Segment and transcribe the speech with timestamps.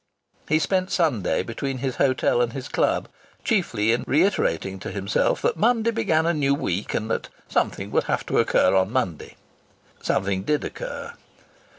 [0.49, 3.07] He spent Sunday between his hotel and his club,
[3.43, 8.05] chiefly in reiterating to himself that Monday began a new week and that something would
[8.05, 9.35] have to occur on Monday.
[10.01, 11.13] Something did occur.